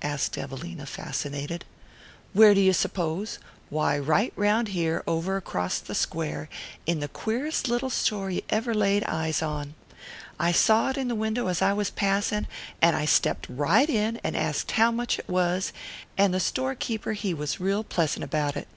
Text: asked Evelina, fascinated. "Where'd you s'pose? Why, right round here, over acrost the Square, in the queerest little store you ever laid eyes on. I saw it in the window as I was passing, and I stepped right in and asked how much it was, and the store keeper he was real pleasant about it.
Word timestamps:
asked 0.00 0.38
Evelina, 0.38 0.86
fascinated. 0.86 1.64
"Where'd 2.32 2.56
you 2.56 2.72
s'pose? 2.72 3.40
Why, 3.68 3.98
right 3.98 4.32
round 4.36 4.68
here, 4.68 5.02
over 5.08 5.36
acrost 5.38 5.88
the 5.88 5.94
Square, 5.96 6.48
in 6.86 7.00
the 7.00 7.08
queerest 7.08 7.66
little 7.68 7.90
store 7.90 8.30
you 8.30 8.42
ever 8.48 8.72
laid 8.74 9.02
eyes 9.08 9.42
on. 9.42 9.74
I 10.38 10.52
saw 10.52 10.90
it 10.90 10.96
in 10.98 11.08
the 11.08 11.16
window 11.16 11.48
as 11.48 11.62
I 11.62 11.72
was 11.72 11.90
passing, 11.90 12.46
and 12.80 12.94
I 12.94 13.06
stepped 13.06 13.48
right 13.48 13.90
in 13.90 14.20
and 14.22 14.36
asked 14.36 14.70
how 14.70 14.92
much 14.92 15.18
it 15.18 15.28
was, 15.28 15.72
and 16.16 16.32
the 16.32 16.38
store 16.38 16.76
keeper 16.76 17.14
he 17.14 17.34
was 17.34 17.58
real 17.58 17.82
pleasant 17.82 18.22
about 18.22 18.56
it. 18.56 18.68